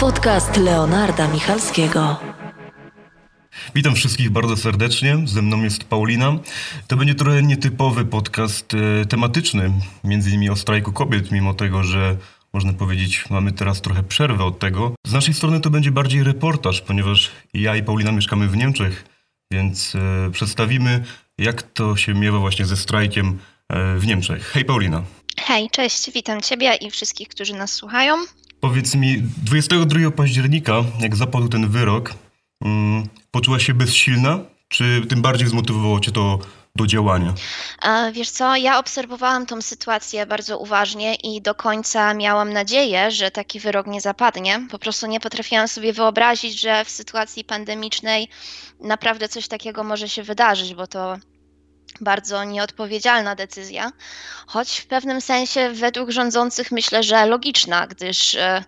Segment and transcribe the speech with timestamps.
[0.00, 2.16] Podcast Leonarda Michalskiego.
[3.74, 5.18] Witam wszystkich bardzo serdecznie.
[5.24, 6.38] Ze mną jest Paulina.
[6.86, 9.72] To będzie trochę nietypowy podcast e, tematyczny,
[10.04, 12.16] między innymi o strajku kobiet, mimo tego, że
[12.52, 14.94] można powiedzieć, mamy teraz trochę przerwę od tego.
[15.06, 19.04] Z naszej strony to będzie bardziej reportaż, ponieważ ja i Paulina mieszkamy w Niemczech,
[19.52, 21.04] więc e, przedstawimy,
[21.38, 23.38] jak to się miewa właśnie ze strajkiem
[23.68, 24.46] e, w Niemczech.
[24.46, 25.02] Hej Paulina.
[25.38, 28.16] Hej, cześć, witam Ciebie i wszystkich, którzy nas słuchają.
[28.60, 32.14] Powiedz mi, 22 października, jak zapadł ten wyrok,
[32.64, 34.38] mm, poczułaś się bezsilna,
[34.68, 36.38] czy tym bardziej zmotywowało Cię to
[36.76, 37.34] do działania?
[37.82, 43.30] E, Wiesz co, ja obserwowałam tą sytuację bardzo uważnie i do końca miałam nadzieję, że
[43.30, 44.66] taki wyrok nie zapadnie.
[44.70, 48.28] Po prostu nie potrafiłam sobie wyobrazić, że w sytuacji pandemicznej
[48.80, 51.16] naprawdę coś takiego może się wydarzyć, bo to
[52.00, 53.92] bardzo nieodpowiedzialna decyzja,
[54.46, 58.64] choć w pewnym sensie według rządzących myślę, że logiczna, gdyż e,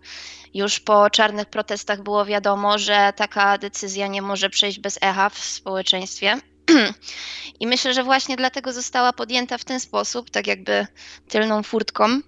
[0.54, 5.38] już po czarnych protestach było wiadomo, że taka decyzja nie może przejść bez echa w
[5.38, 6.40] społeczeństwie.
[7.60, 10.86] I myślę, że właśnie dlatego została podjęta w ten sposób, tak jakby
[11.28, 12.20] tylną furtką,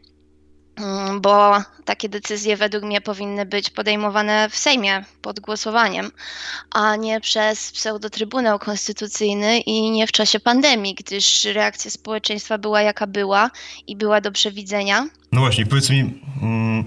[1.20, 6.11] bo takie decyzje według mnie powinny być podejmowane w Sejmie pod głosowaniem,
[6.70, 13.06] a nie przez pseudotrybunał konstytucyjny i nie w czasie pandemii, gdyż reakcja społeczeństwa była jaka
[13.06, 13.50] była
[13.86, 15.08] i była do przewidzenia.
[15.33, 16.84] No właśnie, powiedz mi, mm,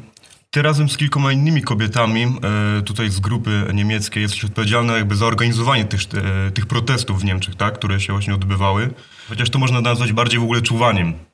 [0.52, 5.26] ty razem z kilkoma innymi kobietami e, tutaj z grupy niemieckiej jesteś odpowiedzialna jakby za
[5.26, 8.90] organizowanie tych, e, tych protestów w Niemczech, tak, które się właśnie odbywały.
[9.30, 11.27] Chociaż to można nazwać bardziej w ogóle czuwaniem.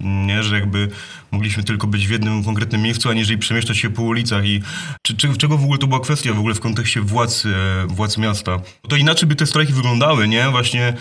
[0.00, 0.88] Nie, że jakby
[1.30, 4.62] mogliśmy tylko być w jednym konkretnym miejscu, aniżeli przemieszczać się po ulicach i
[5.02, 8.18] czy, czy, czego w ogóle to była kwestia w ogóle w kontekście władz, e, władz
[8.18, 8.60] miasta.
[8.88, 10.48] To inaczej by te strajki wyglądały, nie?
[10.50, 10.94] Właśnie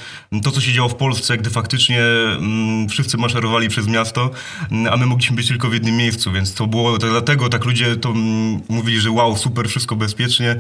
[0.44, 4.32] to, co się działo w Polsce, gdy faktycznie mm, wszyscy maszerowali przez miasto,
[4.72, 7.66] mm, a my mogliśmy być tylko w jednym miejscu, więc to było to dlatego tak
[7.66, 10.56] ludzie to mm, mówili, że wow, super, wszystko bezpiecznie,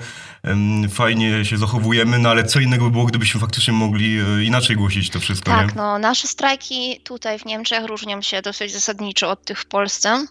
[0.89, 5.09] fajnie się zachowujemy, no ale co innego by było, gdybyśmy faktycznie mogli e, inaczej głosić
[5.09, 5.73] to wszystko, Tak, nie?
[5.75, 7.56] no nasze strajki tutaj w Niemczech
[7.87, 10.25] różnią się dosyć zasadniczo od tych w Polsce.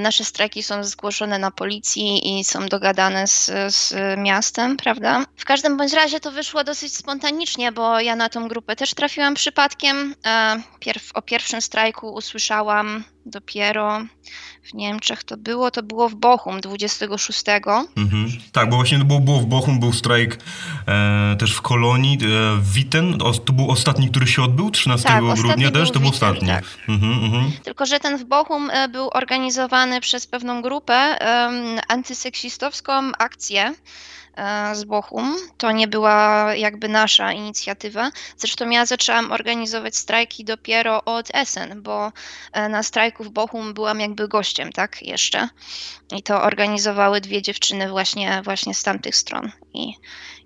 [0.00, 5.24] Nasze strajki są zgłoszone na policji i są dogadane z, z miastem, prawda?
[5.36, 9.34] W każdym bądź razie to wyszło dosyć spontanicznie, bo ja na tą grupę też trafiłam
[9.34, 10.14] przypadkiem.
[10.26, 14.00] E, Pierw, o pierwszym strajku usłyszałam dopiero
[14.62, 17.42] w Niemczech to było, to było w Bochum 26.
[17.96, 18.30] Mhm.
[18.52, 20.38] Tak, bo właśnie było, było w Bochum, był strajk
[20.88, 25.22] e, też w Kolonii, e, w Witten, to był ostatni, który się odbył, 13 Tak,
[25.22, 26.48] grudnia też, to był ostatni.
[26.48, 26.64] tak.
[26.88, 27.52] Mhm, mhm.
[27.64, 31.18] Tylko, że ten w Bochum e, był organizowany przez pewną grupę
[31.88, 33.74] antyseksistowską akcję
[34.72, 35.36] z Bochum.
[35.58, 38.10] To nie była jakby nasza inicjatywa.
[38.36, 42.12] Zresztą ja zaczęłam organizować strajki dopiero od Essen, bo
[42.52, 45.48] e, na strajku w Bochum byłam jakby gościem, tak, jeszcze.
[46.16, 49.52] I to organizowały dwie dziewczyny właśnie, właśnie z tamtych stron.
[49.74, 49.94] I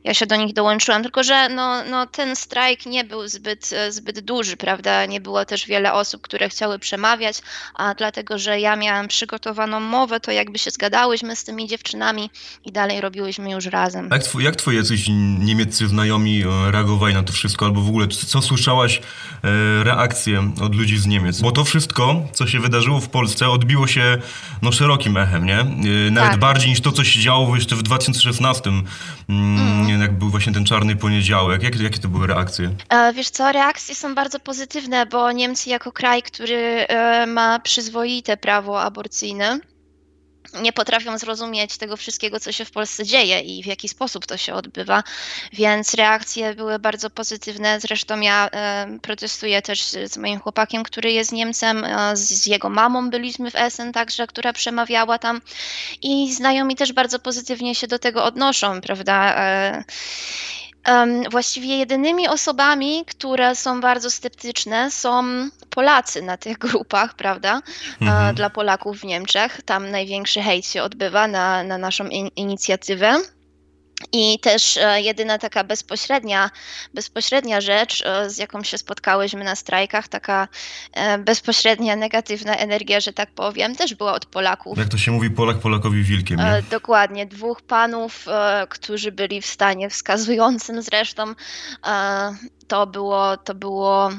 [0.04, 3.92] ja się do nich dołączyłam, tylko że no, no, ten strajk nie był zbyt, e,
[3.92, 5.06] zbyt duży, prawda?
[5.06, 7.42] Nie było też wiele osób, które chciały przemawiać,
[7.74, 12.30] a dlatego, że ja miałam przygotowaną mowę, to jakby się zgadałyśmy z tymi dziewczynami
[12.64, 13.68] i dalej robiłyśmy już.
[14.10, 15.04] Jak, tw- jak twoi jacyś
[15.38, 20.75] niemieccy znajomi e, reagowali na to wszystko, albo w ogóle co słyszałaś e, reakcje od
[20.75, 21.41] ludzi z Niemiec?
[21.41, 24.19] Bo to wszystko, co się wydarzyło w Polsce, odbiło się
[24.62, 25.60] no, szerokim echem, nie?
[25.60, 26.41] E, nawet Tak.
[26.41, 28.70] bardziej niż to, co się działo jeszcze w 2016,
[29.28, 31.62] mm, jak był właśnie ten czarny poniedziałek.
[31.62, 32.70] Jak, jakie to były reakcje?
[32.88, 38.36] E, Wiesz co, reakcje są bardzo pozytywne, bo Niemcy jako kraj, który e, ma przyzwoite
[38.36, 39.60] prawo aborcyjne,
[40.62, 44.36] nie potrafią zrozumieć tego wszystkiego, co się w Polsce dzieje i w jaki sposób to
[44.36, 45.02] się odbywa,
[45.52, 47.80] więc reakcje były bardzo pozytywne.
[47.80, 53.10] Zresztą ja e, protestuję też z moim chłopakiem, który jest Niemcem, z z jego mamą
[53.10, 55.40] byliśmy w Essen także, która przemawiała tam
[56.02, 59.34] i znajomi też bardzo pozytywnie się do tego odnoszą, prawda?
[59.36, 59.84] E,
[61.30, 65.24] Właściwie jedynymi osobami, które są bardzo sceptyczne, są
[65.71, 67.62] Polacy na tych grupach, prawda?
[68.03, 68.34] E, Mhm.
[68.34, 69.62] Dla Polaków w Niemczech.
[69.62, 73.21] Tam największy hejt się odbywa na, na naszą in, inicjatywę.
[74.13, 76.51] I też e, jedyna taka bezpośrednia,
[76.95, 80.48] bezpośrednia rzecz, e, z jaką się spotkałyśmy na strajkach, taka
[80.93, 84.78] e, bezpośrednia negatywna energia, że tak powiem, też była od Polaków.
[84.78, 86.63] Jak to się mówi, Polak Polakowi wilkiem, nie?
[86.71, 88.27] Dokładnie, dwóch panów,
[88.69, 91.34] którzy byli w stanie wskazującym zresztą.
[92.69, 94.10] To było, to było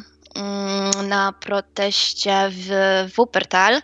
[1.07, 2.69] na proteście w
[3.16, 3.81] Wuppertal.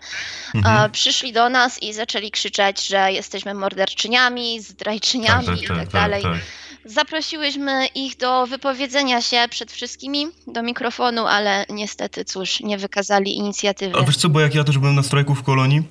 [0.55, 0.91] Mhm.
[0.91, 5.85] Przyszli do nas i zaczęli krzyczeć, że jesteśmy morderczyniami, zdrajczyniami Tak, tak, i tak, tak
[5.85, 6.23] tak, dalej.
[6.23, 6.39] tak.
[6.85, 13.97] Zaprosiłyśmy ich do wypowiedzenia się przed wszystkimi do mikrofonu, ale niestety, cóż, nie wykazali inicjatywy.
[13.99, 15.83] A wiesz co, bo jak ja też byłem na strajku w Kolonii,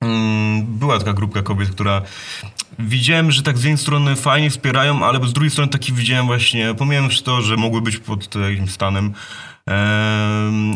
[0.00, 2.02] mm, była taka grupka kobiet, która
[2.78, 6.74] widziałem, że tak z jednej strony fajnie wspierają, ale z drugiej strony taki widziałem właśnie,
[6.74, 9.14] pomijając to, że mogły być pod jakimś stanem,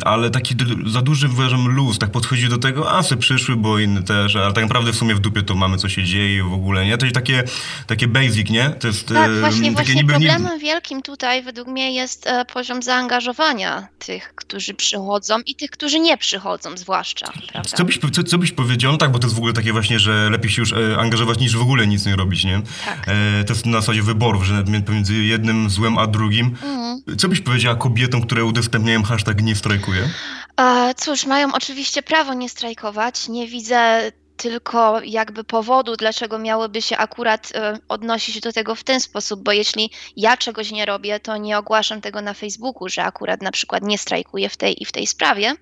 [0.05, 0.55] ale taki
[0.87, 4.53] za duży, uważam, luz, tak podchodzi do tego, a se przyszły, bo inne też, ale
[4.53, 6.99] tak naprawdę w sumie w dupie to mamy, co się dzieje w ogóle, nie?
[6.99, 7.45] To jest takie,
[7.87, 8.71] takie basic, nie?
[8.71, 13.89] To jest tak, właśnie, właśnie niby, problemem wielkim tutaj według mnie jest e, poziom zaangażowania
[13.99, 17.77] tych, którzy przychodzą i tych, którzy nie przychodzą zwłaszcza, prawda?
[17.77, 19.99] Co byś, co, co byś powiedział, no tak, bo to jest w ogóle takie właśnie,
[19.99, 22.63] że lepiej się już e, angażować niż w ogóle nic nie robić, nie?
[22.85, 23.09] Tak.
[23.09, 26.47] E, to jest na zasadzie wyborów, że pomiędzy jednym złem a drugim.
[26.47, 27.19] Mhm.
[27.19, 30.09] Co byś powiedziała kobietom, które udostępniają udostępniają hashtag nie strajkuję?
[30.57, 33.29] E, cóż, mają oczywiście prawo nie strajkować.
[33.29, 39.01] Nie widzę tylko jakby powodu, dlaczego miałyby się akurat e, odnosić do tego w ten
[39.01, 43.43] sposób, bo jeśli ja czegoś nie robię, to nie ogłaszam tego na Facebooku, że akurat
[43.43, 45.55] na przykład nie strajkuję w tej i w tej sprawie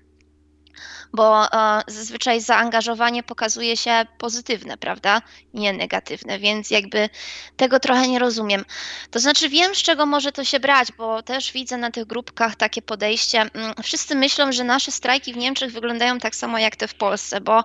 [1.13, 5.21] bo e, zazwyczaj zaangażowanie pokazuje się pozytywne, prawda?
[5.53, 7.09] Nie negatywne, więc jakby
[7.57, 8.65] tego trochę nie rozumiem.
[9.11, 12.55] To znaczy wiem, z czego może to się brać, bo też widzę na tych grupkach
[12.55, 13.41] takie podejście.
[13.41, 17.41] Mm, wszyscy myślą, że nasze strajki w Niemczech wyglądają tak samo jak te w Polsce,
[17.41, 17.63] bo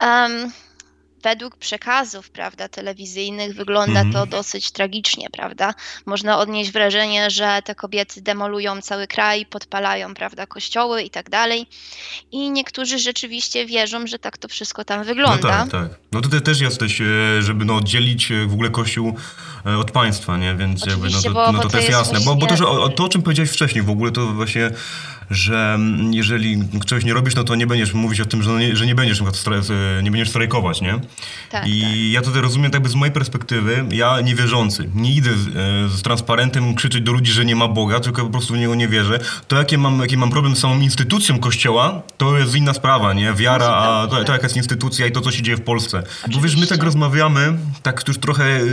[0.00, 0.52] um,
[1.22, 4.28] według przekazów, prawda, telewizyjnych wygląda to mhm.
[4.28, 5.74] dosyć tragicznie, prawda?
[6.06, 11.66] Można odnieść wrażenie, że te kobiety demolują cały kraj, podpalają, prawda, kościoły i tak dalej.
[12.32, 15.64] I niektórzy rzeczywiście wierzą, że tak to wszystko tam wygląda.
[15.64, 15.98] No tak, tak.
[16.12, 17.02] No tutaj też jesteś,
[17.38, 19.16] żeby no, oddzielić e, w ogóle kościół
[19.66, 20.54] e, od państwa, nie?
[20.54, 22.18] Więc jakby, no, to, bo, no, to, to jest jasne.
[22.18, 22.34] Właśnie...
[22.34, 24.70] Bo, bo to, że, o, to, o czym powiedziałeś wcześniej w ogóle, to właśnie
[25.30, 25.78] że
[26.10, 28.94] jeżeli czegoś nie robisz, no to nie będziesz mówić o tym, że, nie, że nie
[28.94, 29.20] będziesz
[30.02, 31.00] nie będziesz strajkować, nie?
[31.50, 31.90] Tak, I tak.
[31.94, 36.02] ja to rozumiem tak by z mojej perspektywy, ja niewierzący, nie idę z, e, z,
[36.02, 39.18] transparentem krzyczeć do ludzi, że nie ma Boga, tylko po prostu w Niego nie wierzę.
[39.48, 43.32] To jakie mam, jaki mam problem z samą instytucją Kościoła, to jest inna sprawa, nie?
[43.32, 45.98] Wiara, a to, to jaka jest instytucja i to, co się dzieje w Polsce.
[45.98, 46.30] Oczywiście.
[46.34, 48.66] Bo wiesz, my tak rozmawiamy, tak już trochę y,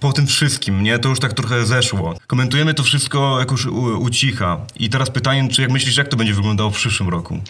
[0.00, 0.98] po tym wszystkim, nie?
[0.98, 2.14] To już tak trochę zeszło.
[2.26, 4.58] Komentujemy to wszystko jakoś u, ucicha.
[4.78, 7.40] I teraz pytanie, czy jak myślisz, jak to będzie wyglądało w przyszłym roku?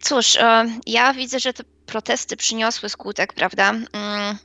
[0.00, 3.70] Cóż, e, ja widzę, że te protesty przyniosły skutek, prawda?
[3.70, 4.38] Mm,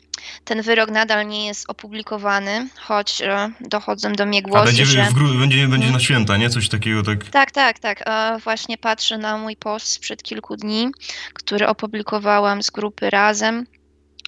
[0.44, 5.04] ten wyrok nadal nie jest opublikowany, choć e, dochodzą do mnie głosy, A będzie, że...
[5.04, 6.50] w, będzie, będzie na święta, nie?
[6.50, 7.26] Coś takiego, tak?
[7.26, 8.04] Tak, tak, tak.
[8.06, 10.90] E, właśnie patrzę na mój post sprzed kilku dni,
[11.34, 13.66] który opublikowałam z grupy Razem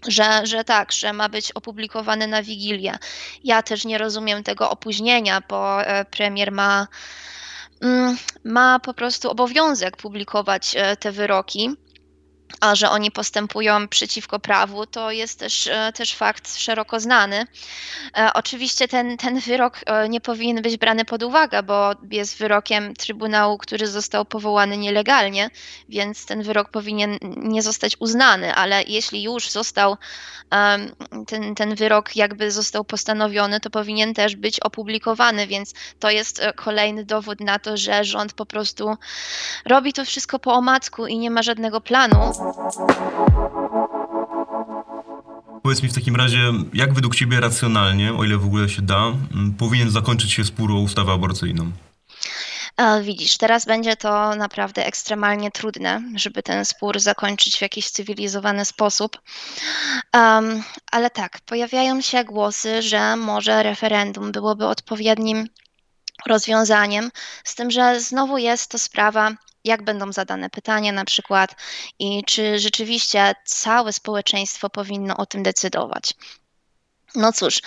[0.08, 2.98] że, że tak, że ma być opublikowany na Wigilię.
[3.44, 5.78] Ja też nie rozumiem tego opóźnienia, bo
[6.12, 6.88] premier ma
[8.44, 11.70] ma po prostu obowiązek publikować e, te wyroki
[12.62, 17.46] a że oni postępują przeciwko prawu, to jest też, e, też fakt szeroko znany.
[18.18, 22.94] E, oczywiście ten, ten wyrok e, nie powinien być brany pod uwagę, bo jest wyrokiem
[22.94, 25.50] Trybunału, który został powołany nielegalnie,
[25.90, 29.98] więc ten wyrok powinien nie zostać uznany, ale jeśli już został
[31.28, 37.06] ten, ten wyrok jakby został postanowiony, to powinien też być opublikowany, więc to jest kolejny
[37.06, 38.98] dowód na to, że rząd po prostu
[39.66, 42.34] robi to wszystko po omacku i nie ma żadnego planu.
[45.64, 46.40] Powiedz mi w takim razie,
[46.74, 49.14] jak według Ciebie racjonalnie, o ile w ogóle się da,
[49.58, 51.72] powinien zakończyć się spór o ustawę aborcyjną?
[53.02, 59.22] Widzisz, teraz będzie to naprawdę ekstremalnie trudne, żeby ten spór zakończyć w jakiś cywilizowany sposób.
[60.14, 65.48] Um, ale tak, pojawiają się głosy, że może referendum byłoby odpowiednim
[66.26, 67.12] rozwiązaniem,
[67.44, 69.32] z tym, że znowu jest to sprawa
[69.64, 71.56] jak będą zadane pytania na przykład
[72.00, 76.14] i czy rzeczywiście całe społeczeństwo powinno o tym decydować.
[77.16, 77.62] No cóż,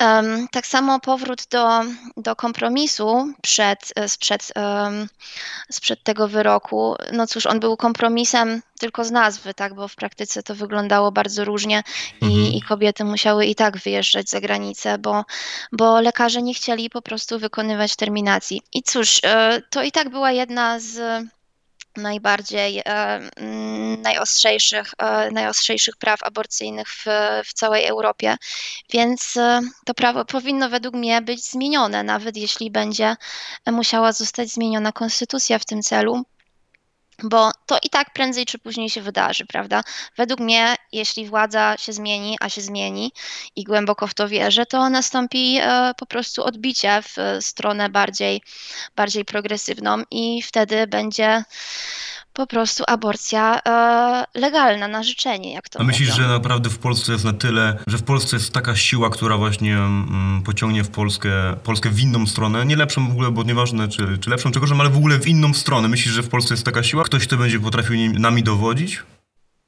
[0.00, 1.80] um, tak samo powrót do,
[2.16, 5.08] do kompromisu przed, sprzed, um,
[5.70, 6.96] sprzed tego wyroku.
[7.12, 11.44] No cóż, on był kompromisem tylko z nazwy, tak, bo w praktyce to wyglądało bardzo
[11.44, 11.82] różnie
[12.20, 12.46] i, mhm.
[12.46, 15.24] i kobiety musiały i tak wyjeżdżać za granicę, bo,
[15.72, 18.62] bo lekarze nie chcieli po prostu wykonywać terminacji.
[18.72, 21.24] I cóż, e, to i tak była jedna z
[21.98, 22.82] najbardziej, e,
[23.36, 27.04] mm, najostrzejszych, e, najostrzejszych praw aborcyjnych w,
[27.44, 28.36] w całej Europie.
[28.90, 33.16] Więc e, to prawo powinno według mnie być zmienione, nawet jeśli będzie
[33.66, 36.24] musiała zostać zmieniona konstytucja w tym celu
[37.22, 39.82] bo to i tak prędzej czy później się wydarzy, prawda?
[40.16, 43.12] Według mnie, jeśli władza się zmieni, a się zmieni
[43.56, 45.60] i głęboko w to wierzę, to nastąpi
[45.96, 48.42] po prostu odbicie w stronę bardziej,
[48.96, 51.44] bardziej progresywną i wtedy będzie
[52.38, 56.22] po prostu aborcja e, legalna na życzenie, jak to A myślisz, mówią.
[56.22, 59.76] że naprawdę w Polsce jest na tyle, że w Polsce jest taka siła, która właśnie
[59.76, 61.30] mm, pociągnie w Polskę,
[61.64, 64.80] Polskę w inną stronę, nie lepszą w ogóle, bo nieważne czy, czy lepszą, czy gorszą,
[64.80, 65.88] ale w ogóle w inną stronę.
[65.88, 67.04] Myślisz, że w Polsce jest taka siła?
[67.04, 69.02] Ktoś, kto będzie potrafił nami dowodzić?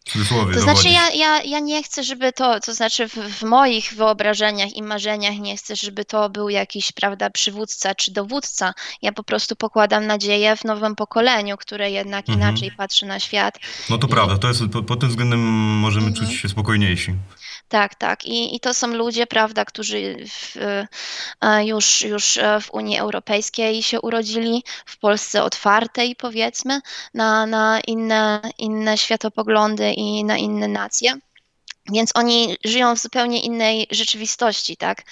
[0.04, 3.94] Cudzysłowie To znaczy, ja, ja, ja nie chcę, żeby to, to znaczy w, w moich
[3.94, 8.74] wyobrażeniach i marzeniach nie chcę, żeby to był jakiś, prawda, przywódca czy dowódca.
[9.02, 12.38] Ja po prostu pokładam nadzieję w nowym pokoleniu, które jednak Mhm.
[12.50, 13.58] inaczej patrzy na świat.
[13.90, 15.40] No to I- prawda, to jest, pod, pod tym względem
[15.80, 16.26] możemy Mhm.
[16.26, 17.14] czuć się spokojniejsi.
[17.70, 18.24] Tak, tak.
[18.24, 20.56] I, i to są ludzie, prawda, którzy w,
[21.40, 26.80] e, już, już e, w Unii Europejskiej się urodzili, w Polsce otwartej, powiedzmy,
[27.14, 31.12] na, na inne, inne światopoglądy i na inne nacje.
[31.92, 35.02] Więc oni żyją w zupełnie innej rzeczywistości, tak?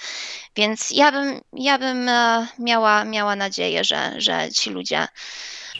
[0.55, 5.07] Więc ja bym, ja bym e, miała, miała nadzieję, że, że ci ludzie,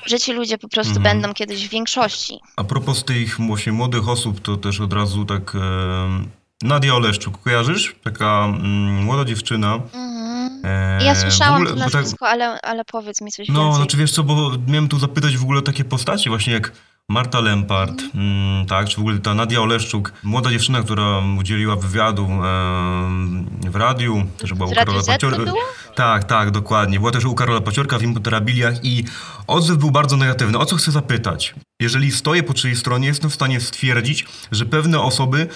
[0.05, 1.03] że ci ludzie po prostu Mhm.
[1.03, 2.39] będą kiedyś w większości.
[2.55, 5.55] A propos tych właśnie młodych osób, to też od razu tak...
[5.55, 7.95] E, Nadia Oleszczuk, kojarzysz?
[8.03, 9.73] Taka mm, młoda dziewczyna.
[9.75, 10.61] Mhm.
[10.63, 13.77] E, Ja w słyszałam ogóle- to tak- nazwisko, ale, ale powiedz mi coś No, więcej.
[13.77, 16.71] znaczy wiesz co, bo miałem tu zapytać w ogóle takie postacie właśnie jak
[17.09, 18.09] Marta Lempart, Mhm.
[18.13, 23.75] mm, tak, czy w ogóle ta Nadia Oleszczuk, młoda dziewczyna, która udzieliła wywiadu em, w
[23.75, 25.51] radiu, też była W u Karola Paciorka.
[25.95, 26.99] Tak, tak, dokładnie.
[26.99, 29.03] Była też u Karola Paciorka w Impoterabiliach i
[29.47, 30.57] odzew był bardzo negatywny.
[30.57, 31.55] O co chcę zapytać?
[31.81, 35.47] Jeżeli stoję po czyjej stronie, jestem w stanie stwierdzić, że pewne osoby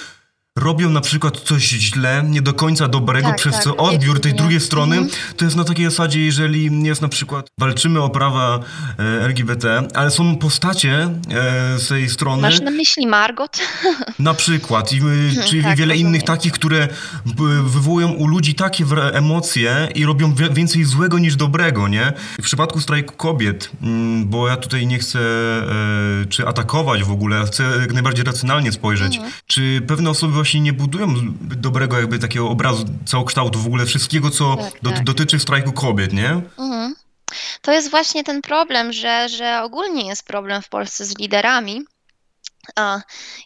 [0.59, 4.33] robią na przykład coś źle, nie do końca dobrego, Tak, przez tak, co odbiór tej
[4.33, 5.15] drugiej strony Mhm.
[5.37, 8.59] to jest na takiej zasadzie, jeżeli jest na przykład walczymy o prawa
[8.99, 10.93] e, LGBT, ale są postacie
[11.29, 13.59] e, z tej strony, Masz na myśli Margot?
[14.19, 16.87] na przykład, i, y, czy tak, wiele innych takich, które
[17.65, 22.13] wywołują u ludzi takie emocje i robią więcej złego niż dobrego, nie?
[22.39, 27.45] W przypadku strajku kobiet, mm, bo ja tutaj nie chcę e, czy atakować w ogóle,
[27.45, 29.33] chcę jak najbardziej racjonalnie spojrzeć, Mhm.
[29.47, 34.55] czy pewne osoby właśnie nie budują dobrego jakby takiego obrazu całokształtu w ogóle wszystkiego, co
[34.55, 35.03] Tak, do, tak.
[35.03, 36.29] dotyczy strajku kobiet, nie?
[36.57, 36.95] Mhm.
[37.61, 41.81] To jest właśnie ten problem, że, że ogólnie jest problem w Polsce z liderami.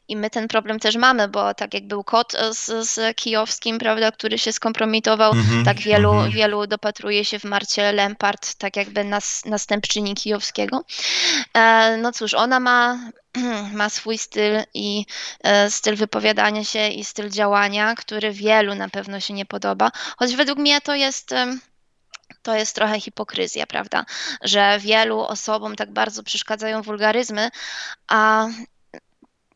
[0.08, 3.80] I my ten problem też mamy, bo tak jak był kot e, z, z Kijowskim,
[3.80, 6.32] prawda, który się skompromitował, Mhm, tak wielu, mhm.
[6.32, 10.84] wielu dopatruje się w Marcie Lempart, tak jakby nas, następczyni Kijowskiego.
[11.54, 13.00] E, no cóż, ona ma,
[13.74, 15.06] ma swój styl i
[15.44, 20.36] e, styl wypowiadania się i styl działania, który wielu na pewno się nie podoba, choć
[20.36, 21.34] według mnie to jest...
[22.44, 24.06] to jest trochę hipokryzja, prawda?
[24.42, 27.50] Że wielu osobom tak bardzo przeszkadzają wulgaryzmy,
[28.08, 28.48] a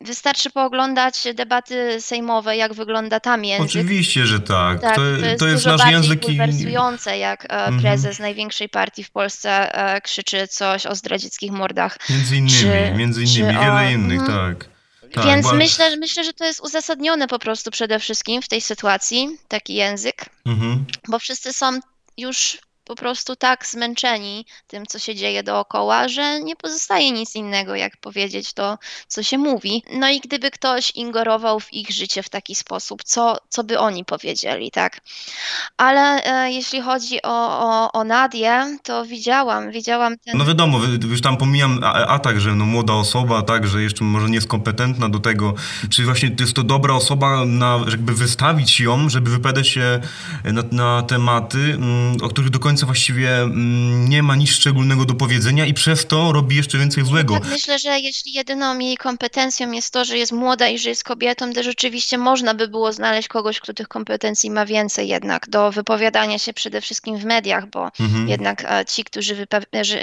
[0.04, 3.66] wystarczy pooglądać debaty sejmowe, jak wygląda tam język.
[3.70, 4.80] Oczywiście, że tak.
[4.80, 7.80] Tak, to, to jest, to jest dużo nasz bardziej język bulwersujące, jak e, Mhm.
[7.80, 11.98] prezes największej partii w Polsce e, krzyczy coś o zdradzieckich mordach.
[12.10, 14.56] Między innymi, Czy- między innymi, o- wiele innych, mhm.
[14.56, 14.68] tak.
[15.14, 15.24] tak.
[15.26, 19.28] Więc bo- myślę, myślę, że to jest uzasadnione po prostu przede wszystkim w tej sytuacji,
[19.48, 20.84] taki język, Mhm.
[21.08, 21.80] bo wszyscy są
[22.16, 27.74] już po prostu tak zmęczeni tym, co się dzieje dookoła, że nie pozostaje nic innego,
[27.74, 29.84] jak powiedzieć to, co się mówi.
[29.94, 34.04] No i gdyby ktoś ingerował w ich życie w taki sposób, co, co by oni
[34.04, 35.00] powiedzieli, tak?
[35.76, 40.38] Ale e, jeśli chodzi o, o, o Nadię, to widziałam, widziałam ten...
[40.38, 40.78] No wiadomo,
[41.10, 45.08] już tam pomijam atak, że no młoda osoba, tak, że jeszcze może nie jest kompetentna
[45.08, 45.54] do tego,
[45.90, 50.00] czy właśnie jest to dobra osoba, na, jakby wystawić ją, żeby wypowiadać się
[50.44, 55.14] na, na tematy, mm, o których do końca właściwie mm, nie ma nic szczególnego do
[55.14, 57.34] powiedzenia i przez to robi jeszcze więcej złego.
[57.34, 61.04] Tak, myślę, że jeśli jedyną jej kompetencją jest to, że jest młoda i że jest
[61.04, 65.72] kobietą, to rzeczywiście można by było znaleźć kogoś, kto tych kompetencji ma więcej jednak do
[65.72, 68.28] wypowiadania się przede wszystkim w mediach, bo Mhm.
[68.28, 69.46] jednak e, ci, którzy,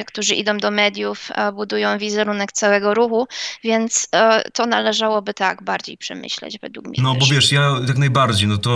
[0.07, 3.27] którzy idą do mediów, e, budują wizerunek całego ruchu,
[3.63, 6.97] więc e, to należałoby tak bardziej przemyśleć według mnie.
[7.01, 7.29] No bo też.
[7.31, 8.69] wiesz, ja jak najbardziej, no to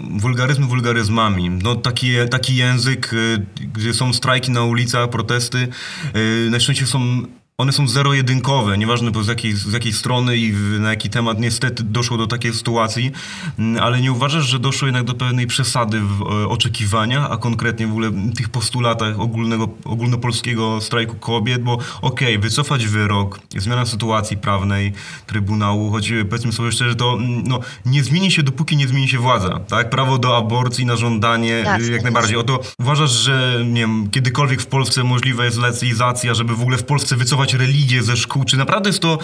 [0.00, 1.50] wulgaryzmy wulgaryzmami.
[1.50, 3.29] No taki, taki język, y,
[3.72, 5.68] gdzie są strajki na ulicach, protesty,
[6.16, 7.22] y, najczęściej są,
[7.60, 12.16] one są zero-jedynkowe, nieważne z jakiej, z jakiej strony i na jaki temat niestety doszło
[12.16, 13.12] do takiej sytuacji,
[13.58, 17.86] Mm, ale nie uważasz, że doszło jednak do pewnej przesady w e, oczekiwaniach, a konkretnie
[17.86, 24.92] w ogóle tych postulatach ogólnego, ogólnopolskiego strajku kobiet, bo okej, wycofać wyrok, zmiana sytuacji prawnej
[25.26, 29.08] Trybunału, choć e, powiedzmy sobie szczerze, to mm, no, nie zmieni się, dopóki nie zmieni
[29.08, 29.90] się władza, tak?
[29.90, 32.02] Prawo do aborcji na żądanie, Jasne, y, jak jasne.
[32.02, 32.36] najbardziej.
[32.36, 36.84] Oto uważasz, że nie wiem, kiedykolwiek w Polsce możliwa jest laicyizacja, żeby w ogóle w
[36.84, 38.44] Polsce wycofać religię ze szkół?
[38.44, 39.18] Czy naprawdę jest to,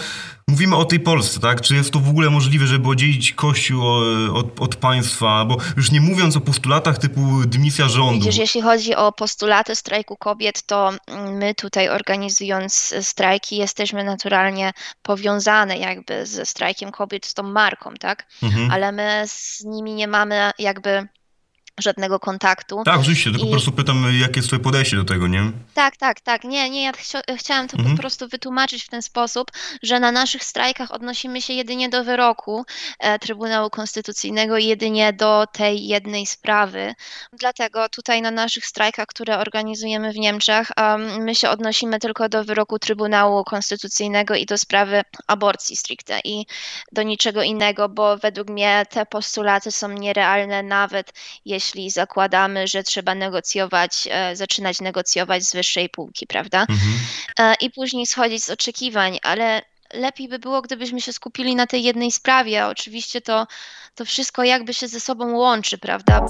[0.47, 1.61] mówimy o tej Polsce, tak?
[1.61, 3.83] Czy jest to w ogóle możliwe, żeby oddzielić Kościół
[4.33, 5.45] od, od państwa?
[5.45, 8.13] Bo już nie mówiąc o postulatach typu dymisja rządu.
[8.13, 10.93] Widzisz, jeśli chodzi o postulaty strajku kobiet, to
[11.31, 18.27] my tutaj organizując strajki jesteśmy naturalnie powiązane jakby ze strajkiem kobiet, z tą marką, tak?
[18.43, 18.71] Mhm.
[18.71, 21.07] Ale my z nimi nie mamy jakby
[21.79, 22.83] żadnego kontaktu.
[22.85, 25.51] Tak, oczywiście, tylko I- po prostu pytam, jakie jest twoje podejście do tego, nie?
[25.73, 26.43] Tak, tak, tak.
[26.43, 26.91] Nie, nie, ja
[27.37, 27.95] chciałam to Mhm.
[27.95, 29.51] po prostu wytłumaczyć w ten sposób,
[29.83, 32.65] że na naszych strajkach odnosimy się jedynie do wyroku
[32.99, 36.93] e, Trybunału Konstytucyjnego, jedynie do tej jednej sprawy.
[37.33, 42.43] Dlatego tutaj na naszych strajkach, które organizujemy w Niemczech, em, my się odnosimy tylko do
[42.43, 46.45] wyroku Trybunału Konstytucyjnego i do sprawy aborcji stricte i
[46.91, 51.13] do niczego innego, bo według mnie te postulaty są nierealne, nawet
[51.45, 56.61] jeśli zakładamy, że trzeba negocjować, e, zaczynać negocjować z wyższej półki, prawda?
[56.61, 56.93] Mhm.
[57.39, 59.61] E, I później schodzić z oczekiwań, ale
[59.93, 62.63] lepiej by było, gdybyśmy się skupili na tej jednej sprawie.
[62.63, 63.47] a Oczywiście to,
[63.95, 66.27] to wszystko jakby się ze sobą łączy, prawda?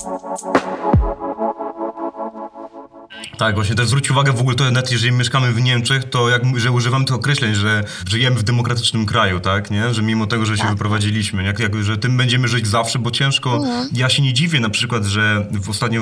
[3.38, 6.42] Tak, właśnie też zwróć uwagę w ogóle to nawet jeżeli mieszkamy w Niemczech, to jak
[6.60, 9.94] że używamy tych określeń, że żyjemy w demokratycznym kraju, tak, nie?
[9.94, 10.72] Że mimo tego, że się Tak.
[10.72, 13.56] wyprowadziliśmy, jak, jak, że tym będziemy żyć zawsze, bo ciężko.
[13.56, 13.90] Mhm.
[13.94, 16.02] Ja się nie dziwię na przykład, że w ostatnio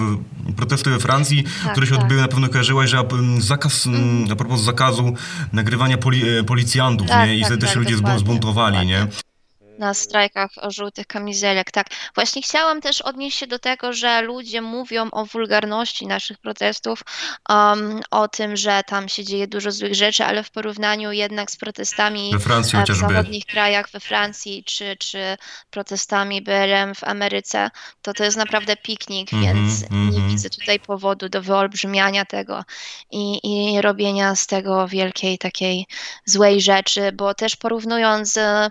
[0.58, 2.02] protesty we Francji, Tak, które się tak.
[2.04, 5.14] odbyły, na pewno kojarzyłaś, że mm, zakaz, mm, a propos zakazu
[5.54, 7.36] nagrywania poli, e, policjantów, Tak, nie?
[7.36, 9.08] I tak, wtedy też tak, ludzie dokładnie, zbuntowali, nie?
[9.80, 11.88] Na strajkach o żółtych kamizelek, tak.
[12.16, 17.04] Właśnie chciałam też odnieść się do tego, że ludzie mówią o wulgarności naszych protestów,
[17.50, 21.58] um, o tym, że tam się dzieje dużo złych rzeczy, ale w porównaniu jednak z
[21.58, 25.38] protestami We Francji w zachodnich krajach, we Francji, czy, czy
[25.70, 27.70] protestami BLM w Ameryce,
[28.02, 30.30] to to jest naprawdę piknik, Mhm, więc nie mhm.
[30.30, 32.64] widzę tutaj powodu do wyolbrzymiania tego
[33.12, 35.86] i, i robienia z tego wielkiej takiej
[36.26, 38.70] złej rzeczy, bo też porównując e,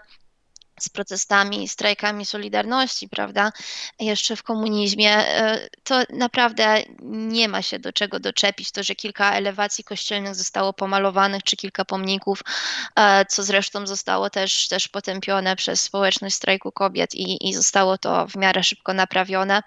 [0.81, 3.53] z protestami, strajkami Solidarności, prawda,
[4.01, 8.73] jeszcze w komunizmie, e, to naprawdę nie ma się do czego doczepić.
[8.73, 12.43] To, że kilka elewacji kościelnych zostało pomalowanych, czy kilka pomników,
[12.97, 18.27] e, co zresztą zostało też, też potępione przez społeczność strajku kobiet i, i zostało to
[18.27, 19.63] w miarę szybko naprawione.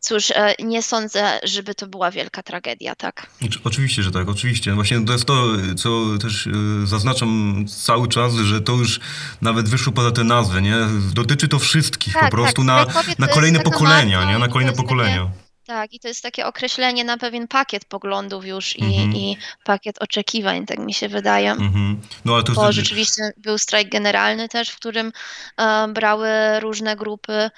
[0.00, 3.26] Cóż, e, nie sądzę, żeby to była wielka tragedia, tak?
[3.46, 4.74] Oczy- Oczywiście, że tak, oczywiście.
[4.74, 6.52] Właśnie to jest to, co też y,
[6.86, 9.00] zaznaczam cały czas, że to już
[9.42, 10.76] nawet wyszło poza te nazwy, nie?
[11.14, 12.66] Dotyczy to wszystkich Tak, po prostu tak.
[12.66, 12.84] na,
[13.18, 14.38] na jest kolejne pokolenia, nie?
[14.38, 15.30] Na kolejne pokolenia.
[15.68, 19.14] Tak, i to jest takie określenie na pewien pakiet poglądów już i, Mhm.
[19.14, 21.50] i pakiet oczekiwań, tak mi się wydaje.
[21.50, 22.00] Mhm.
[22.24, 25.12] No ale to Bo rzeczywiście był strajk generalny też, w którym
[25.56, 26.28] e, brały
[26.60, 27.50] różne grupy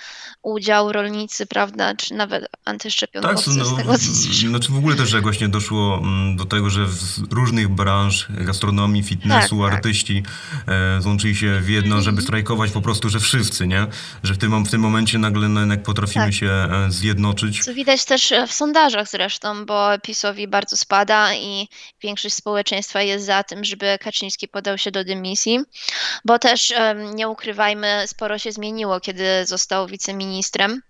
[0.42, 5.12] udział, rolnicy, prawda, czy nawet Tak, antyszczepionkowcy, no, z tego co znaczy w ogóle też
[5.12, 9.74] jak właśnie doszło mm, do tego, że z różnych branż, gastronomii, fitnessu, Tak, tak.
[9.74, 10.22] artyści
[10.68, 13.86] e, złączyli się w jedno, żeby strajkować po prostu, że wszyscy, nie?
[14.22, 16.34] Że w tym, w tym momencie nagle no, jednak potrafimy Tak.
[16.34, 17.64] się e, zjednoczyć.
[17.64, 21.68] Co widać też e, w sondażach zresztą, bo PiSowi bardzo spada i
[22.02, 25.60] większość społeczeństwa jest za tym, żeby Kaczyński podał się do dymisji,
[26.24, 26.74] bo też
[27.14, 30.82] nie ukrywajmy, sporo się zmieniło, kiedy został wiceministrem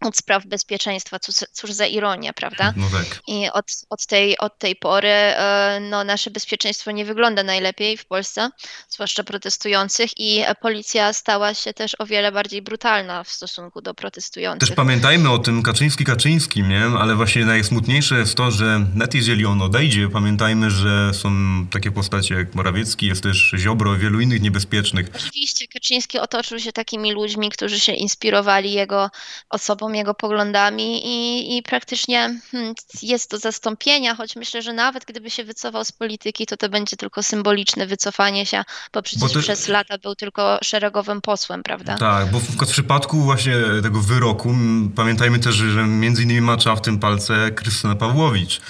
[0.00, 1.18] od spraw bezpieczeństwa.
[1.18, 2.72] Cóż, cóż za ironia, prawda?
[2.76, 3.20] No tak.
[3.26, 8.06] I od, od, tej, od tej pory e, no, nasze bezpieczeństwo nie wygląda najlepiej w
[8.06, 8.50] Polsce,
[8.88, 14.68] zwłaszcza protestujących, i policja stała się też o wiele bardziej brutalna w stosunku do protestujących.
[14.68, 16.84] Też pamiętajmy o tym Kaczyński Kaczyńskim, nie?
[16.84, 21.30] Ale właśnie najsmutniejsze jest to, że nawet jeżeli on odejdzie, pamiętajmy, że są
[21.70, 25.06] takie postacie jak Morawiecki, jest też Ziobro i wielu innych niebezpiecznych.
[25.16, 29.10] Oczywiście Kaczyński otoczył się takimi ludźmi, którzy się inspirowali jego
[29.50, 35.30] osobą, jego poglądami i, i praktycznie hmm, jest do zastąpienia, choć myślę, że nawet gdyby
[35.30, 39.68] się wycofał z polityki, to to będzie tylko symboliczne wycofanie się, bo przecież to- przez
[39.68, 41.96] lata był tylko szeregowym posłem, prawda?
[41.96, 44.54] Tak, bo w, w przypadku właśnie tego wyroku
[44.96, 48.60] pamiętajmy też, że między innymi macza w tym palce Krystyna Pawłowicz.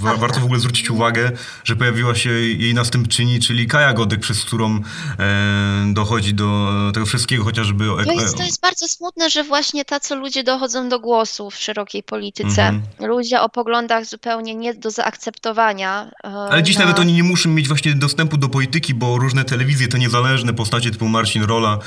[0.00, 1.32] Wa- warto w ogóle zwrócić uwagę,
[1.64, 4.80] że pojawiła się jej następczyni, czyli Kaja Godek, przez którą
[5.18, 7.84] e, dochodzi do tego wszystkiego, chociażby...
[8.04, 12.02] To jest, to jest bardzo smutne, że właśnie tacy ludzie dochodzą do głosu w szerokiej
[12.02, 12.62] polityce.
[12.68, 12.82] Mhm.
[13.10, 16.10] Ludzie o poglądach zupełnie nie do zaakceptowania.
[16.24, 19.44] e, Ale dziś na- nawet oni nie muszą mieć właśnie dostępu do polityki, bo różne
[19.44, 21.78] telewizje, te niezależne postacie typu Marcin Rola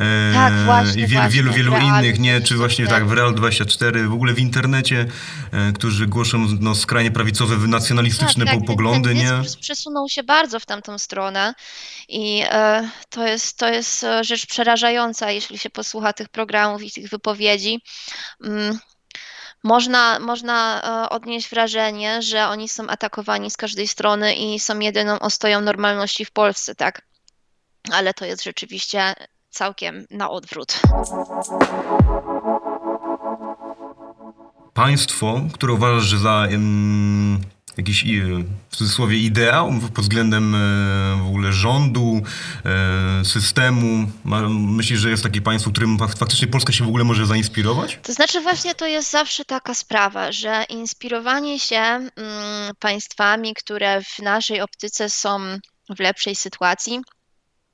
[0.00, 2.40] e, Tak, właśnie, i wielu, właśnie, wielu, wielu w Realu innych, nie?
[2.40, 3.00] Czy właśnie 24.
[3.00, 5.06] tak, w Real 24, w ogóle w internecie,
[5.52, 9.30] e, którzy głoszą no, skrajnie prawicowe, nacjonalistyczne tak, po- tak, poglądy, nie?
[9.60, 11.54] przesunął się bardzo w tamtą stronę
[12.08, 16.90] i e, to, jest, to jest e, rzecz przerażająca, jeśli się posłucha tych programów i
[16.90, 17.82] tych wypowiedzi.
[18.44, 18.78] Mm,
[19.62, 25.18] Można, można e, odnieść wrażenie, że oni są atakowani z każdej strony i są jedyną
[25.18, 27.02] ostoją normalności w Polsce, tak?
[27.92, 29.14] Ale to jest rzeczywiście
[29.50, 30.80] całkiem na odwrót.
[34.80, 37.40] Państwo, które uważasz, że za em,
[37.76, 38.04] jakiś
[38.70, 40.56] w cudzysłowie ideał pod względem
[41.22, 42.22] w ogóle rządu,
[43.24, 44.10] systemu?
[44.50, 47.98] Myślisz, że jest takie państwo, którym faktycznie Polska się w ogóle może zainspirować?
[48.02, 52.10] To znaczy właśnie to jest zawsze taka sprawa, że inspirowanie się mm,
[52.78, 55.38] państwami, które w naszej optyce są
[55.96, 57.00] w lepszej sytuacji,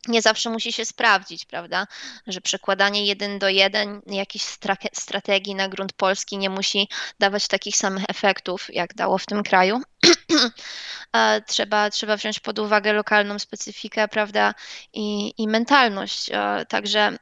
[0.08, 1.86] nie zawsze musi się sprawdzić, prawda?
[2.26, 4.44] Że przekładanie jeden do jeden jakiejś
[4.92, 6.88] strategii na grunt polski nie musi
[7.18, 9.80] dawać takich samych efektów, jak dało w tym kraju.
[11.46, 14.54] trzeba, trzeba wziąć pod uwagę lokalną specyfikę, prawda?
[14.92, 16.30] I, i mentalność.
[16.68, 17.18] Także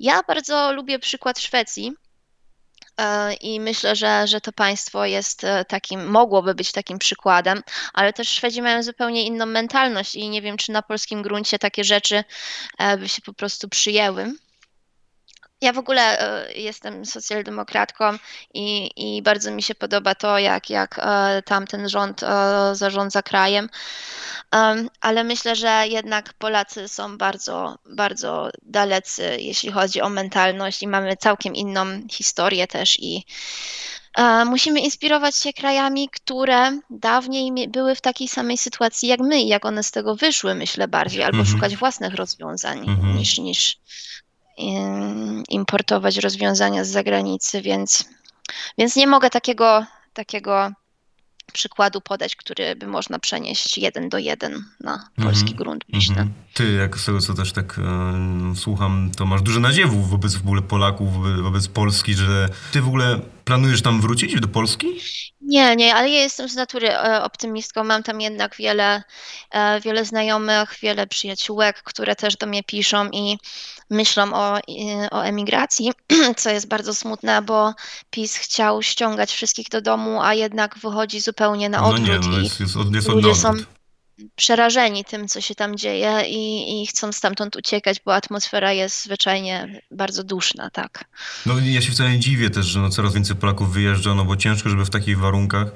[0.00, 2.07] ja bardzo lubię przykład Szwecji E,
[3.40, 8.28] I myślę, że, że to państwo jest e, takim, mogłoby być takim przykładem, ale też
[8.28, 12.24] Szwedzi mają zupełnie inną mentalność i nie wiem, czy na polskim gruncie takie rzeczy
[12.78, 14.32] e, by się po prostu przyjęły.
[15.60, 16.18] Ja w ogóle
[16.56, 18.18] jestem socjaldemokratką
[18.54, 21.00] i, i bardzo mi się podoba to, jak, jak
[21.44, 22.20] tamten rząd
[22.72, 23.68] zarządza krajem
[25.00, 31.16] ale myślę, że jednak Polacy są bardzo, bardzo dalecy, jeśli chodzi o mentalność i mamy
[31.16, 33.24] całkiem inną historię też i
[34.18, 39.48] e, musimy inspirować się krajami, które dawniej były w takiej samej sytuacji jak my i
[39.48, 41.56] jak one z tego wyszły, myślę bardziej, albo mhm.
[41.56, 43.16] szukać własnych rozwiązań mhm.
[43.16, 43.78] niż, niż
[45.48, 48.04] importować rozwiązania z zagranicy, więc,
[48.78, 50.72] więc nie mogę takiego, takiego
[51.52, 55.56] przykładu podać, który by można przenieść jeden do jeden na polski mm -hmm.
[55.56, 56.14] grunt, myślę.
[56.14, 56.54] Mm -hmm.
[56.54, 60.40] Ty, jak z tego co też tak e, słucham, to masz duże nadziewów wobec w
[60.40, 64.86] ogóle Polaków, wobec, wobec Polski, że ty w ogóle planujesz tam wrócić do Polski?
[65.40, 67.84] Nie, nie, ale ja jestem z natury e, optymistką.
[67.84, 69.02] Mam tam jednak wiele,
[69.50, 73.38] e, wiele znajomych, wiele przyjaciółek, które też do mnie piszą i
[73.90, 74.58] myślą o,
[75.10, 75.92] o emigracji,
[76.36, 77.74] co jest bardzo smutne, bo
[78.10, 82.08] PiS chciał ściągać wszystkich do domu, a jednak wychodzi zupełnie na odwrót.
[82.08, 83.52] No nie, no jest, jest, jest ludzie są
[84.36, 89.82] przerażeni tym, co się tam dzieje i, i, chcą stamtąd uciekać, bo atmosfera jest zwyczajnie
[89.90, 91.04] bardzo duszna, tak.
[91.46, 94.36] No ja się wcale nie dziwię też, że no coraz więcej Polaków wyjeżdża, no bo
[94.36, 95.68] ciężko, żeby w takich warunkach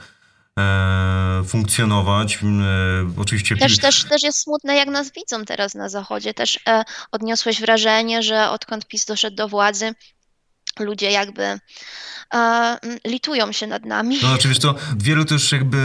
[1.46, 2.38] funkcjonować.
[2.42, 3.56] E, oczywiście...
[3.56, 6.34] Też, też, też jest smutne, jak nas widzą teraz na Zachodzie.
[6.34, 9.94] Też e, odniosłeś wrażenie, że odkąd PiS doszedł do władzy,
[10.80, 11.58] ludzie jakby
[12.34, 14.18] e, litują się nad nami.
[14.22, 15.78] No oczywiście to wielu też jakby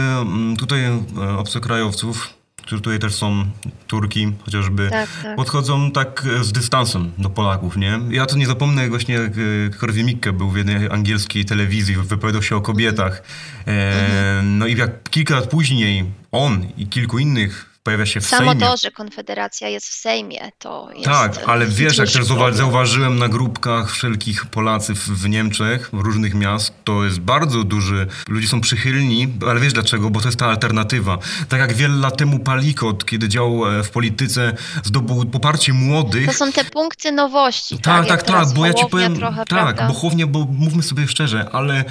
[0.58, 1.02] tutaj e,
[1.38, 2.34] obcokrajowców
[2.68, 3.44] którzy tutaj też są
[3.86, 5.36] Turki, chociażby, tak, tak.
[5.36, 8.00] podchodzą tak e, z dystansem do Polaków, nie?
[8.10, 9.30] Ja to nie zapomnę, jak właśnie e,
[9.78, 13.22] Korwin Mikke był w jednej angielskiej telewizji, wypowiadał się o kobietach.
[13.66, 14.58] E, mhm.
[14.58, 18.66] No i jak kilka lat później on i kilku innych pojawia się w Samo Sejmie.
[18.66, 21.04] to, że Konfederacja jest w Sejmie, to jest...
[21.04, 26.72] Tak, ale wiesz, jak też zauważyłem na grupkach wszelkich Polacy w Niemczech, w różnych miast,
[26.84, 28.06] to jest bardzo duży...
[28.28, 30.10] Ludzie są przychylni, ale wiesz dlaczego?
[30.10, 31.18] Bo to jest ta alternatywa.
[31.48, 34.52] Tak jak wiele lat temu Palikot, kiedy działał e, w polityce,
[34.84, 36.26] zdobył poparcie młodych.
[36.26, 37.78] To są te punkty nowości.
[37.78, 39.16] Tak, tak, tak, tak bo ja ci powiem...
[39.16, 39.88] Trochę, tak, prawda?
[39.88, 41.84] bo chłownie, bo mówmy sobie szczerze, ale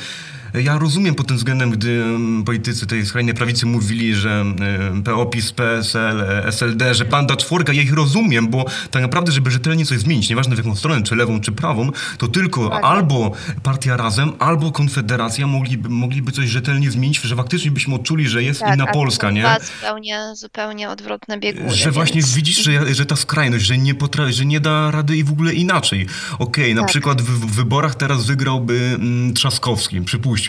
[0.63, 2.03] ja rozumiem pod tym względem, gdy
[2.45, 7.81] politycy tej skrajnej prawicy mówili, że mm, PO, PiS, PSL, SLD, że panda czwórka, ja
[7.81, 11.41] ich rozumiem, bo tak naprawdę, żeby rzetelnie coś zmienić, nieważne w jaką stronę, czy lewą,
[11.41, 12.83] czy prawą, to tylko tak.
[12.83, 13.31] albo
[13.63, 18.59] partia Razem, albo Konfederacja mogliby, mogliby coś rzetelnie zmienić, że faktycznie byśmy odczuli, że jest
[18.59, 19.45] tak, inna Polska, nie?
[19.61, 21.75] zupełnie, zupełnie odwrotne bieguny.
[21.75, 22.33] Że właśnie więc...
[22.33, 25.53] widzisz, że, że ta skrajność, że nie potrafi, że nie da rady i w ogóle
[25.53, 26.07] inaczej.
[26.39, 26.89] Okej, okay, na tak.
[26.89, 30.46] przykład w, w, wyborach teraz wygrałby mm, Trzaskowski, przypuśćmy,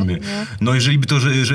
[0.60, 1.54] no jeżeli by to że, że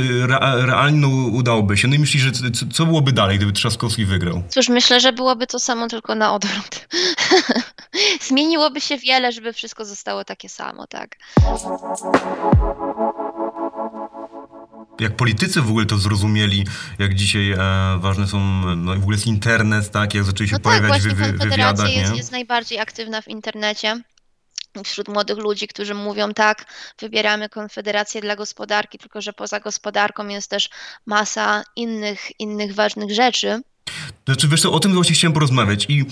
[0.65, 4.43] realnie udałoby się, no i myślisz, że co, co byłoby dalej, gdyby Trzaskowski wygrał?
[4.49, 6.87] Cóż, myślę, że byłoby to samo, tylko na odwrót.
[8.27, 11.17] Zmieniłoby się wiele, żeby wszystko zostało takie samo, tak.
[14.99, 16.65] jak politycy w ogóle to zrozumieli,
[16.99, 17.57] jak dzisiaj e,
[17.99, 18.39] ważne są,
[18.75, 21.93] no w ogóle jest internet, tak, jak zaczęli się no pojawiać tak, właśnie wy, wywiadach,
[21.93, 22.17] jest, nie?
[22.17, 24.01] jest najbardziej aktywna w internecie
[24.83, 26.65] wśród młodych ludzi, którzy mówią tak,
[26.99, 30.69] wybieramy Konfederację dla gospodarki, tylko że poza gospodarką jest też
[31.05, 33.61] masa innych, innych ważnych rzeczy.
[34.25, 36.05] Znaczy, wiesz o tym właśnie chciałem porozmawiać i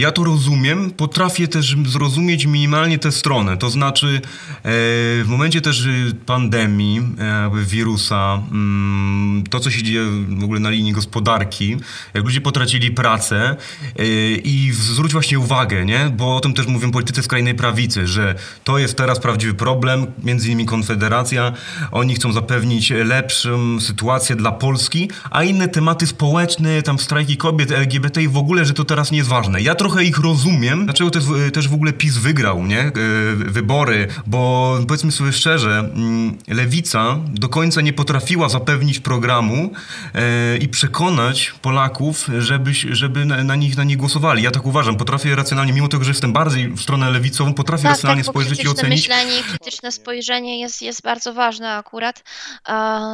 [0.00, 3.56] ja to rozumiem, potrafię też zrozumieć minimalnie tę stronę.
[3.56, 4.20] To znaczy, e,
[4.62, 5.88] w momencie też
[6.26, 11.76] pandemii, e, wirusa, mm, to co się dzieje w ogóle na linii gospodarki,
[12.14, 13.56] jak ludzie potracili pracę
[13.98, 14.04] e,
[14.34, 16.12] i zwróć właśnie uwagę, nie?
[16.16, 20.46] bo o tym też mówią politycy skrajnej prawicy, że to jest teraz prawdziwy problem, między
[20.46, 21.52] innymi Konfederacja,
[21.92, 28.22] oni chcą zapewnić lepszą sytuację dla Polski, a inne tematy społeczne, tam strajki kobiet, LGBT
[28.22, 29.62] i w ogóle, że to teraz nie jest ważne.
[29.62, 32.80] Ja to trochę ich rozumiem, dlaczego też, też w ogóle PiS wygrał, nie?
[32.80, 32.92] E,
[33.36, 39.70] wybory, bo powiedzmy sobie szczerze, mm, lewica do końca nie potrafiła zapewnić programu
[40.14, 44.42] e, i przekonać Polaków, żeby, żeby na, na, nich, na nich głosowali.
[44.42, 47.92] Ja tak uważam, potrafię racjonalnie, mimo tego, że jestem bardziej w stronę lewicową, potrafię tak,
[47.92, 49.08] racjonalnie tak, spojrzeć i ocenić.
[49.08, 52.24] myślenie i krytyczne spojrzenie jest, jest bardzo ważne akurat,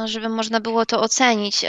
[0.05, 1.65] żeby można było to ocenić.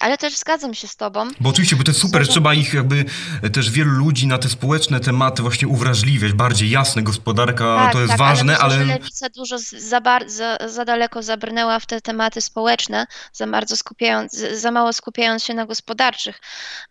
[0.00, 1.28] Ale też zgadzam się z tobą.
[1.40, 3.04] Bo oczywiście, bo to jest super, trzeba ich jakby
[3.52, 8.10] też wielu ludzi na te społeczne tematy właśnie uwrażliwiać, bardziej jasne, gospodarka tak, to jest
[8.10, 8.74] tak, ważne, ale...
[8.74, 8.84] ale...
[8.84, 10.30] lewica dużo za, bar...
[10.30, 15.54] za, za, daleko zabrnęła w te tematy społeczne, za bardzo skupiając, za mało skupiając się
[15.54, 16.40] na gospodarczych,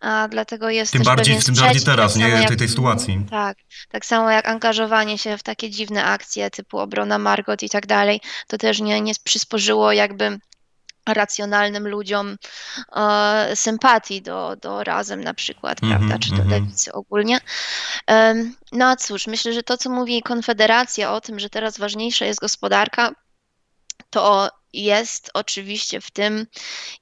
[0.00, 3.26] a dlatego jest Tym bardziej, tym bardziej teraz, tak nie, jak, tej, tej sytuacji.
[3.30, 3.56] Tak,
[3.90, 8.20] tak samo jak angażowanie się w takie dziwne akcje typu obrona Margot i tak dalej,
[8.46, 10.38] to też nie, nie przysporzyło jakby
[11.08, 12.36] racjonalnym ludziom
[12.96, 16.50] e, sympatii do, do razem na przykład, mm -hmm, prawda, czy do mm -hmm.
[16.50, 17.40] lewicy ogólnie.
[18.10, 18.34] E,
[18.72, 22.40] no a cóż, myślę, że to, co mówi Konfederacja o tym, że teraz ważniejsza jest
[22.40, 23.14] gospodarka,
[24.10, 26.46] to jest oczywiście w tym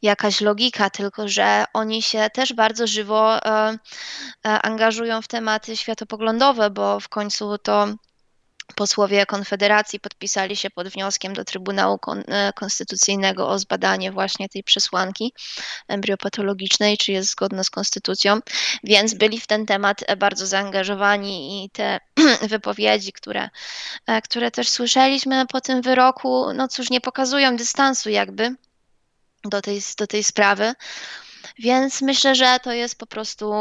[0.02, 3.78] jakaś logika, tylko że oni się też bardzo żywo e,
[4.46, 7.88] e angażują w tematy światopoglądowe, bo w końcu to
[8.74, 15.32] Posłowie Konfederacji podpisali się pod wnioskiem do Trybunału e, Konstytucyjnego o zbadanie właśnie tej przesłanki
[15.88, 18.40] embriopatologicznej, czy jest zgodna z konstytucją,
[18.84, 22.00] więc byli w ten temat bardzo zaangażowani i te
[22.50, 23.50] wypowiedzi, które,
[24.06, 28.54] e, które też słyszeliśmy po tym wyroku, no cóż, nie pokazują dystansu jakby
[29.44, 30.74] do tej, do tej sprawy.
[31.58, 33.52] Więc myślę, że to jest po prostu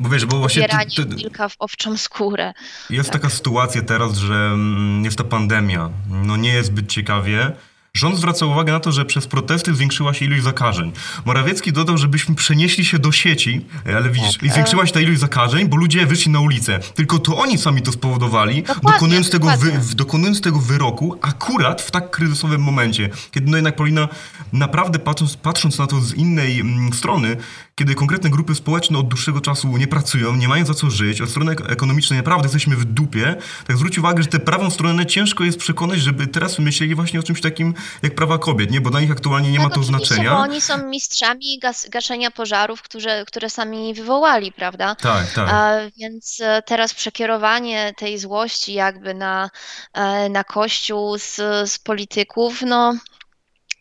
[0.00, 0.68] bo wiesz, bo właśnie...
[0.96, 2.52] Ty, wilka w owczą skórę.
[2.90, 3.22] Jest tak.
[3.22, 5.90] taka sytuacja teraz, że mm, jest ta pandemia.
[6.10, 7.52] No nie jest zbyt ciekawie.
[7.96, 10.92] Rząd zwraca uwagę na to, że przez protesty zwiększyła się ilość zakażeń.
[11.24, 14.52] Morawiecki dodał, żebyśmy przenieśli się do sieci, ale widzisz, tak.
[14.52, 16.80] zwiększyła się ta ilość zakażeń, bo ludzie wyszli na ulicę.
[16.94, 21.90] Tylko to oni sami to spowodowali, dokładnie, dokonując, tego wy, dokonując tego wyroku akurat w
[21.90, 23.10] tak kryzysowym momencie.
[23.30, 24.08] Kiedy no jednak Paulina,
[24.52, 27.36] naprawdę patrząc, patrząc na to z innej mm, strony,
[27.74, 31.30] kiedy konkretne grupy społeczne od dłuższego czasu nie pracują, nie mają za co żyć, od
[31.30, 35.58] strony ekonomicznej naprawdę jesteśmy w dupie, tak zwróć uwagę, że tę prawą stronę ciężko jest
[35.58, 38.80] przekonać, żeby teraz myśleli właśnie o czymś takim jak prawa kobiet, nie?
[38.80, 40.30] Bo dla nich aktualnie nie tak, ma to znaczenia.
[40.30, 44.94] Bo oni są mistrzami gas, gaszenia pożarów, które, które sami wywołali, prawda?
[44.94, 45.48] Tak, tak.
[45.52, 49.50] A, więc e, teraz przekierowanie tej złości jakby na,
[49.92, 51.36] e, na kościół z,
[51.70, 52.94] z polityków, no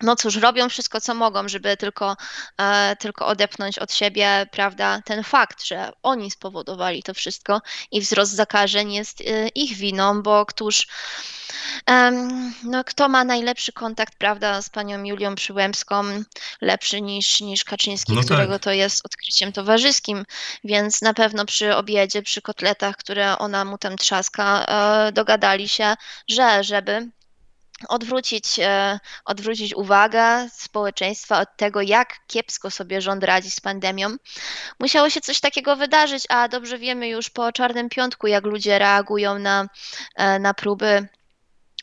[0.04, 2.18] no cóż, robią wszystko, co mogą, żeby tylko,
[2.58, 7.62] e, tylko odepchnąć od siebie, prawda, ten fakt, że oni spowodowali to wszystko
[7.92, 10.88] i wzrost zakażeń jest e, ich winą, bo któż,
[11.89, 12.12] e,
[12.63, 16.04] no kto ma najlepszy kontakt, prawda, z panią Julią Przyłębską,
[16.62, 18.26] lepszy niż, niż Kaczyński, no tak.
[18.26, 20.26] którego to jest odkryciem towarzyskim,
[20.63, 25.96] więc na pewno przy obiedzie, przy kotletach, które ona mu tam trzaska, e, dogadali się,
[26.28, 27.10] że żeby
[27.89, 34.15] odwrócić, e, odwrócić uwagę społeczeństwa od tego, jak kiepsko sobie rząd radzi z pandemią.
[34.80, 39.39] Musiało się coś takiego wydarzyć, a dobrze wiemy już po Czarnym Piątku, jak ludzie reagują
[39.39, 39.67] na,
[40.15, 41.08] e, na próby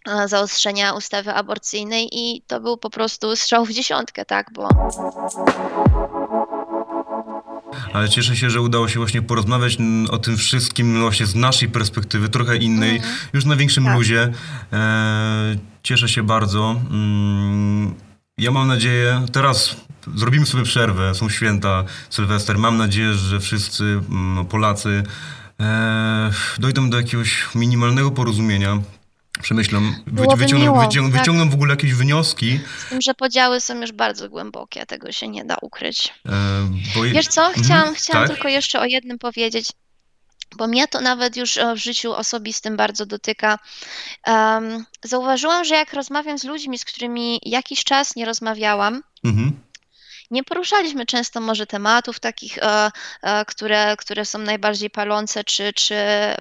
[0.08, 4.68] e, zaostrzenia ustawy aborcyjnej i to był po prostu strzał w dziesiątkę, tak, bo
[7.92, 9.78] ale cieszę się, że udało się właśnie porozmawiać
[10.10, 13.10] o tym wszystkim właśnie z naszej perspektywy, trochę innej, mm.
[13.32, 13.96] już na większym tak.
[13.96, 14.32] luzie.
[14.72, 16.80] E, cieszę się bardzo.
[16.90, 17.94] Mm,
[18.38, 19.76] ja mam nadzieję, teraz
[20.16, 22.58] zrobimy sobie przerwę, są święta, Sylwester.
[22.58, 25.02] Mam nadzieję, że wszyscy mm, Polacy
[25.60, 28.78] e, dojdą do jakiegoś minimalnego porozumienia,
[29.42, 31.20] przemyślą, wyciągną, miło, wyciągną, tak.
[31.20, 32.60] wyciągną w ogóle jakieś wnioski.
[32.78, 36.14] Z tym, że podziały są już bardzo głębokie, tego się nie da ukryć.
[36.26, 36.32] E,
[36.94, 37.02] bo...
[37.02, 38.36] Wiesz co, mhm, chciałam, chciałam tak?
[38.36, 39.72] tylko jeszcze o jednym powiedzieć,
[40.56, 43.58] bo mnie to nawet już w życiu osobistym bardzo dotyka.
[44.26, 49.70] Um, zauważyłam, że jak rozmawiam z ludźmi, z którymi jakiś czas nie rozmawiałam, mhm
[50.30, 52.90] nie poruszaliśmy często może tematów takich, e,
[53.22, 55.94] e, które, które są najbardziej palące, czy, czy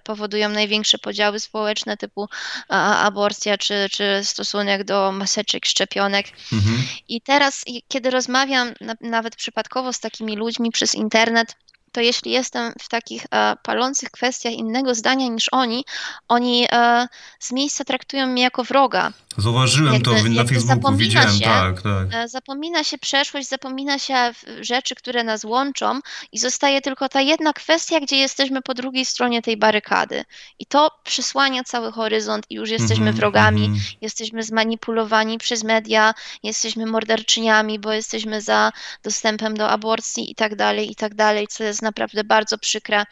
[0.03, 6.27] powodują największe podziały społeczne, typu e, aborcja, czy, czy stosunek do maseczek, szczepionek.
[6.53, 6.83] Mhm.
[7.07, 11.55] I teraz, kiedy rozmawiam nawet przypadkowo z takimi ludźmi przez internet,
[11.91, 15.85] to jeśli jestem w takich e, palących kwestiach innego zdania niż oni,
[16.27, 17.07] oni e,
[17.39, 19.11] z miejsca traktują mnie jako wroga.
[19.37, 22.07] Zauważyłem to na Facebooku, widziałem, się, tak, tak.
[22.11, 25.99] E, zapomina się przeszłość, zapomina się rzeczy, które nas łączą
[26.31, 30.23] i zostaje tylko ta jedna kwestia, gdzie jesteśmy po drugiej stronie tej barykady.
[30.59, 33.95] I to przysłania cały horyzont i już jesteśmy mm -hmm, wrogami, mm -hmm.
[34.01, 36.13] jesteśmy zmanipulowani przez media,
[36.43, 38.71] jesteśmy morderczyniami, bo jesteśmy za
[39.03, 43.03] dostępem do aborcji i tak dalej, i tak dalej, co jest naprawdę bardzo przykre.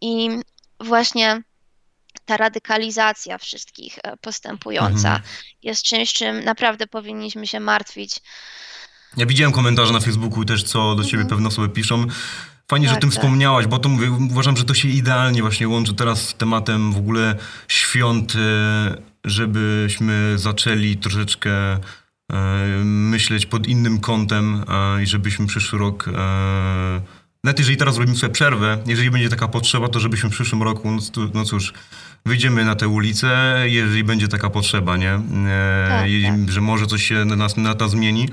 [0.00, 0.30] I
[0.80, 1.42] właśnie
[2.30, 5.22] ta radykalizacja wszystkich e, postępująca Mhm.
[5.62, 8.16] jest czymś, czym naprawdę powinniśmy się martwić.
[9.16, 12.06] Ja widziałem komentarze na Facebooku też, co do ciebie pewne osoby piszą.
[12.70, 13.18] Fajnie, że o Tak, tym tak.
[13.18, 16.96] wspomniałaś, bo to mówię, uważam, że to się idealnie właśnie łączy teraz z tematem w
[16.96, 17.36] ogóle
[17.68, 21.78] świąt, e, żebyśmy zaczęli troszeczkę e,
[22.84, 24.64] myśleć pod innym kątem
[25.02, 26.08] i żebyśmy przyszły rok,
[27.44, 30.90] nawet jeżeli teraz robimy sobie przerwę, jeżeli będzie taka potrzeba, to żebyśmy w przyszłym roku,
[30.90, 31.00] no,
[31.34, 31.72] no cóż,
[32.26, 35.10] wyjdziemy na tę ulicę, jeżeli będzie taka potrzeba, nie?
[35.12, 38.28] E, Tak, i- Że może coś się na nas na to zmieni,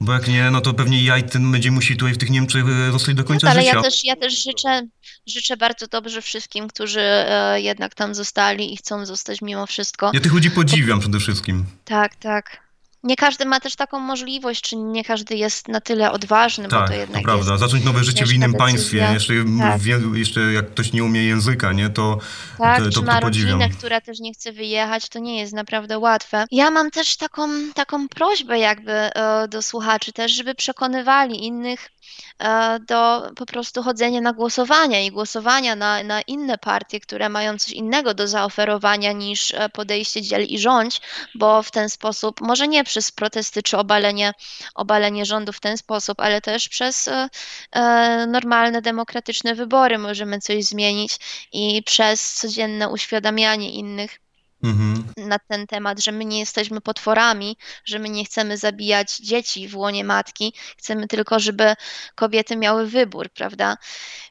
[0.00, 2.92] bo jak nie, no to pewnie jaj ten będzie musi tutaj w tych Niemczech e,
[2.92, 3.74] zostać do końca No, ale życia.
[3.76, 4.82] ja też, ja też życzę,
[5.26, 10.10] życzę bardzo dobrze wszystkim, którzy e, jednak tam zostali i chcą zostać mimo wszystko.
[10.14, 11.64] Ja tych ludzi podziwiam przede wszystkim.
[11.84, 12.69] Tak, tak.
[13.02, 16.86] Nie każdy ma też taką możliwość, czy nie każdy jest na tyle odważny, bo Tak,
[16.88, 17.50] to to, jednak prawda.
[17.52, 18.66] jest Zacząć nowe życie w innym decyzja.
[18.66, 19.80] państwie, jeszcze, Tak.
[19.80, 22.18] wie, jeszcze jak ktoś nie umie języka, nie, to,
[22.58, 25.52] Tak, to, czy to, ma to rodzinę, która też nie chce wyjechać, to nie jest
[25.52, 26.44] naprawdę łatwe.
[26.50, 31.90] Ja mam też taką, taką prośbę jakby e, do słuchaczy też, żeby przekonywali innych
[32.38, 37.58] e, do po prostu chodzenia na głosowania i głosowania na, na inne partie, które mają
[37.58, 41.00] coś innego do zaoferowania niż e, podejście dziel i rządź,
[41.34, 44.32] bo w ten sposób, może nie przez protesty czy obalenie,
[44.74, 47.28] obalenie rządu w ten sposób, ale też przez e,
[47.72, 51.16] e, normalne, demokratyczne wybory możemy coś zmienić
[51.52, 54.18] i przez codzienne uświadamianie innych
[54.62, 55.04] Mhm.
[55.16, 59.76] na ten temat, że my nie jesteśmy potworami, że my nie chcemy zabijać dzieci w
[59.76, 61.74] łonie matki, chcemy tylko, żeby
[62.14, 63.76] kobiety miały wybór, prawda?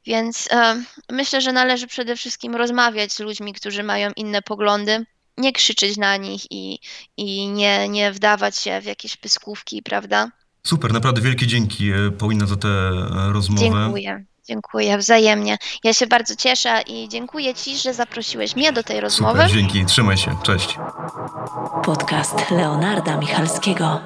[0.06, 5.06] Więc e, myślę, że należy przede wszystkim rozmawiać z ludźmi, którzy mają inne poglądy.
[5.40, 6.80] Nie krzyczeć na nich i,
[7.18, 10.32] i nie, nie wdawać się w jakieś pyskówki, prawda?
[10.64, 13.62] Super, naprawdę wielkie dzięki e, Paulina za tę e, rozmowę.
[13.62, 14.26] Dziękuję.
[14.48, 15.58] Dziękuję wzajemnie.
[15.84, 19.40] Ja się bardzo cieszę i dziękuję Ci, że zaprosiłeś mnie do tej rozmowy.
[19.42, 20.78] Super, dzięki, trzymaj się, cześć.
[21.84, 24.02] Podcast Leonarda Michalskiego.